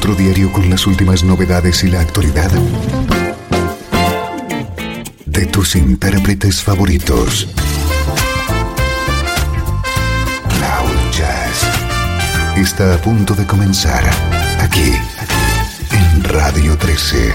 encuentro 0.00 0.24
diario 0.24 0.50
con 0.50 0.70
las 0.70 0.86
últimas 0.86 1.22
novedades 1.24 1.84
y 1.84 1.88
la 1.88 2.00
actualidad 2.00 2.50
de 5.26 5.44
tus 5.44 5.76
intérpretes 5.76 6.62
favoritos. 6.62 7.46
Cloud 10.48 10.96
Jazz 11.12 11.68
está 12.56 12.94
a 12.94 12.98
punto 12.98 13.34
de 13.34 13.44
comenzar 13.44 14.02
aquí 14.60 14.94
en 15.90 16.24
Radio 16.24 16.78
13. 16.78 17.32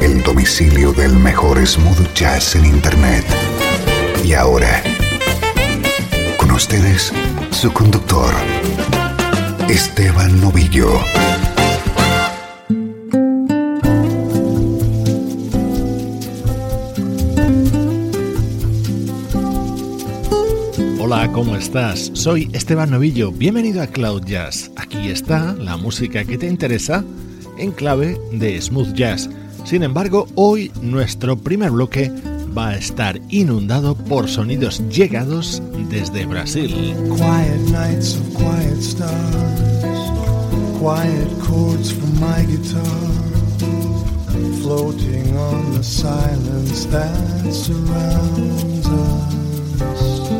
El 0.00 0.20
domicilio 0.24 0.92
del 0.92 1.14
mejor 1.14 1.64
smooth 1.64 2.12
jazz 2.12 2.56
en 2.56 2.64
Internet. 2.64 3.24
Y 4.24 4.32
ahora, 4.32 4.82
con 6.38 6.50
ustedes, 6.50 7.12
su 7.52 7.72
conductor, 7.72 8.34
Esteban 9.68 10.40
Novillo. 10.40 10.88
Hola, 21.00 21.32
¿cómo 21.32 21.56
estás? 21.56 22.12
Soy 22.14 22.48
Esteban 22.52 22.92
Novillo, 22.92 23.32
bienvenido 23.32 23.82
a 23.82 23.88
Cloud 23.88 24.22
Jazz. 24.24 24.70
Aquí 24.76 25.08
está 25.08 25.54
la 25.54 25.76
música 25.76 26.24
que 26.24 26.38
te 26.38 26.46
interesa 26.46 27.04
en 27.58 27.72
clave 27.72 28.16
de 28.30 28.62
smooth 28.62 28.94
jazz. 28.94 29.28
Sin 29.64 29.82
embargo, 29.82 30.28
hoy 30.36 30.70
nuestro 30.80 31.36
primer 31.36 31.72
bloque 31.72 32.12
va 32.56 32.68
a 32.68 32.76
estar 32.76 33.20
inundado 33.28 33.94
por 33.94 34.28
sonidos 34.28 34.82
llegados 34.88 35.62
desde 35.90 36.24
Brasil. 36.24 36.94
Quiet 37.08 37.60
nights 37.70 38.16
of 38.16 38.34
quiet 38.34 38.80
stars, 38.80 40.10
quiet 40.78 41.28
chords 41.40 41.92
from 41.92 42.18
my 42.18 42.44
guitar, 42.46 42.82
floating 44.62 45.36
on 45.36 45.74
the 45.74 45.82
silence 45.82 46.86
that 46.86 47.52
surrounds 47.52 48.86
us. 48.86 50.30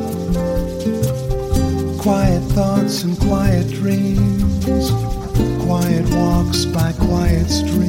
Quiet 2.01 2.43
thoughts 2.55 3.03
and 3.03 3.19
quiet 3.19 3.69
dreams, 3.69 4.91
quiet 5.67 6.09
walks 6.15 6.65
by 6.67 6.93
quiet 6.93 7.51
streams, 7.51 7.86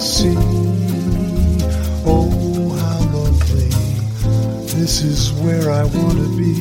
the. 0.00 0.34
Oh, 2.06 2.70
how 2.80 3.00
lovely. 3.18 3.68
This 4.80 5.02
is 5.02 5.30
where 5.42 5.70
I 5.70 5.84
want 5.84 6.18
to 6.18 6.36
be. 6.38 6.54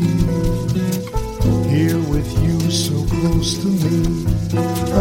Here 1.69 1.99
with 2.09 2.29
you 2.43 2.59
so 2.69 3.05
close 3.05 3.57
to 3.59 3.67
me 3.67 4.25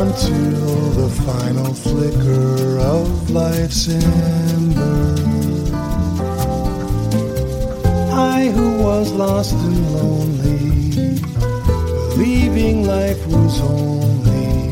until 0.04 0.90
the 1.00 1.10
final 1.26 1.74
flicker 1.74 2.78
of 2.78 3.30
life's 3.30 3.88
ember. 3.88 5.14
I 8.12 8.50
who 8.54 8.78
was 8.82 9.10
lost 9.12 9.54
and 9.54 9.94
lonely, 9.94 11.18
believing 12.14 12.86
life 12.86 13.26
was 13.26 13.60
only 13.62 14.70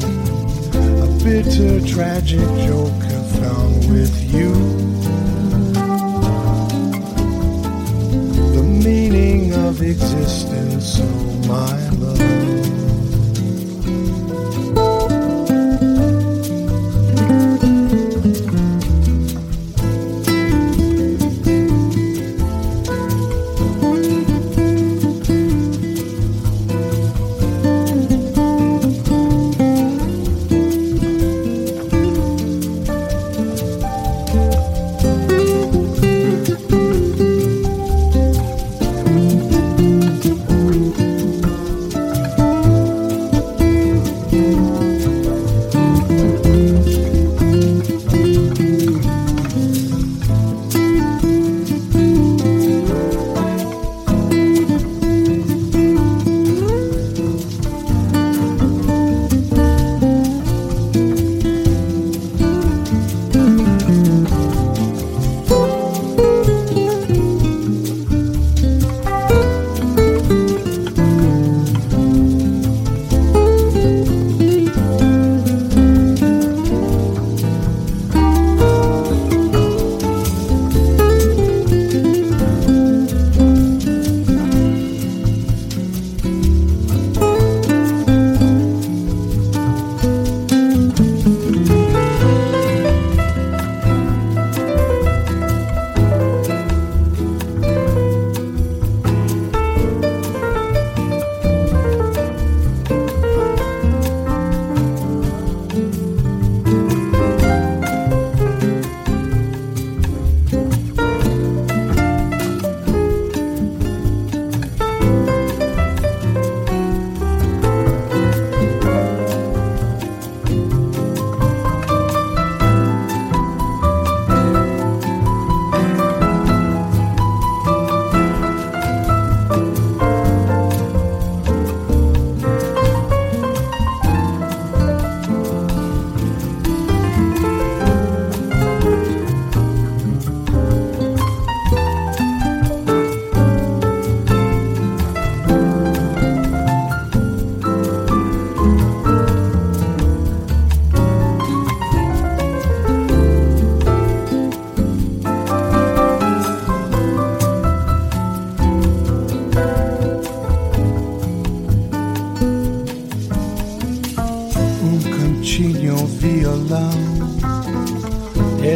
a 1.02 1.24
bitter, 1.24 1.80
tragic 1.84 2.46
joke 2.68 3.06
found 3.40 3.90
with 3.90 4.14
you. 4.32 4.52
The 8.54 8.62
meaning 8.62 9.52
of 9.52 9.82
existence, 9.82 11.00
oh 11.00 11.48
my 11.48 11.88
love. 11.98 12.45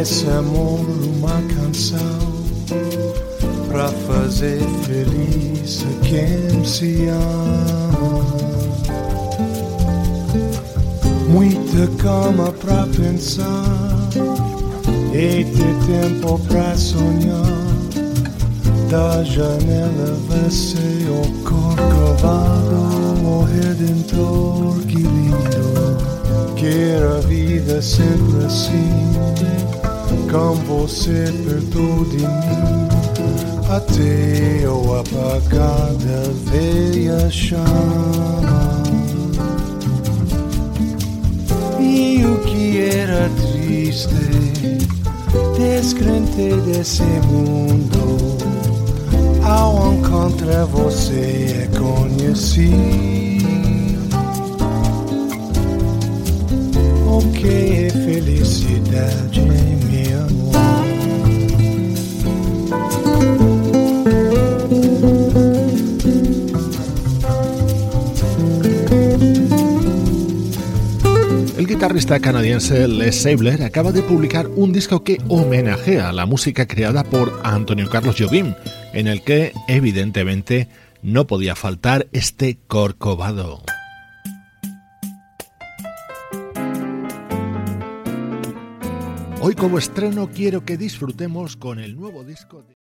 Esse 0.01 0.27
amor 0.29 0.79
uma 0.79 1.41
canção 1.53 2.33
pra 3.67 3.87
fazer 3.87 4.59
feliz 4.83 5.85
quem 6.01 6.65
se 6.65 7.07
ama. 7.07 8.25
Muita 11.29 11.87
calma 12.01 12.51
pra 12.51 12.87
pensar 12.87 14.09
e 15.13 15.45
ter 15.45 15.75
tempo 15.85 16.39
pra 16.47 16.75
sonhar. 16.75 17.61
Da 18.89 19.23
janela 19.23 20.17
vê-se 20.27 20.77
o 21.09 21.43
corcovado, 21.43 22.75
o 23.23 23.43
redentor, 23.43 24.79
que 24.87 24.97
lindo. 24.97 25.91
Quer 26.55 27.03
a 27.03 27.19
vida 27.21 27.81
sempre 27.81 28.45
assim, 28.45 29.11
com 30.31 30.55
você 30.55 31.25
perto 31.45 32.05
de 32.05 32.19
mim. 32.19 32.87
Até 33.69 34.67
o 34.69 34.95
apagada 34.95 36.31
veia 36.45 37.29
chama. 37.29 38.81
E 41.79 42.23
o 42.25 42.39
que 42.43 42.79
era 42.79 43.29
triste, 43.29 44.87
descrente 45.57 46.55
desse 46.65 47.03
mundo, 47.03 48.37
ao 49.43 49.93
encontrar 49.93 50.65
você 50.65 51.65
é 51.65 51.77
que 57.29 57.89
felicidade, 58.05 59.41
meu 59.41 60.23
amor? 60.23 60.51
El 71.57 71.67
guitarrista 71.67 72.19
canadiense 72.19 72.87
Les 72.87 73.21
Sabler 73.21 73.63
acaba 73.63 73.91
de 73.91 74.01
publicar 74.01 74.47
un 74.47 74.71
disco 74.71 75.03
que 75.03 75.19
homenajea 75.27 76.11
la 76.11 76.25
música 76.25 76.67
creada 76.67 77.03
por 77.03 77.39
Antonio 77.43 77.89
Carlos 77.89 78.15
Jobim, 78.17 78.55
en 78.93 79.07
el 79.07 79.21
que 79.23 79.53
evidentemente 79.67 80.67
no 81.03 81.27
podía 81.27 81.55
faltar 81.55 82.07
este 82.11 82.57
corcovado. 82.67 83.63
Hoy 89.43 89.55
como 89.55 89.79
estreno 89.79 90.29
quiero 90.29 90.65
que 90.65 90.77
disfrutemos 90.77 91.57
con 91.57 91.79
el 91.79 91.95
nuevo 91.95 92.23
disco 92.23 92.61
de... 92.61 92.75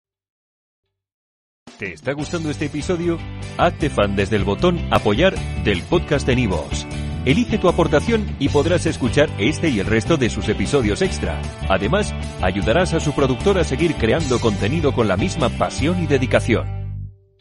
¿Te 1.78 1.94
está 1.94 2.12
gustando 2.12 2.50
este 2.50 2.66
episodio? 2.66 3.18
Hazte 3.58 3.90
fan 3.90 4.18
desde 4.18 4.36
el 4.36 4.44
botón 4.44 4.78
Apoyar 4.92 5.36
del 5.64 5.82
podcast 5.84 6.28
de 6.28 6.36
Nivos. 6.36 6.86
Elige 7.24 7.60
tu 7.60 7.70
aportación 7.70 8.36
y 8.40 8.50
podrás 8.50 8.86
escuchar 8.88 9.30
este 9.38 9.70
y 9.70 9.80
el 9.80 9.86
resto 9.86 10.18
de 10.18 10.30
sus 10.30 10.50
episodios 10.50 11.02
extra. 11.02 11.42
Además, 11.70 12.14
ayudarás 12.42 12.94
a 12.94 13.00
su 13.00 13.14
productor 13.14 13.58
a 13.58 13.64
seguir 13.64 13.96
creando 13.96 14.38
contenido 14.42 14.92
con 14.92 15.08
la 15.08 15.16
misma 15.16 15.48
pasión 15.48 16.04
y 16.04 16.08
dedicación. 16.08 16.79